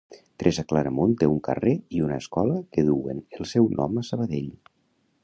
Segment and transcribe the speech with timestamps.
[0.43, 4.53] Teresa Claramunt té un carrer i una escola que duen el seu nom a Sabadell.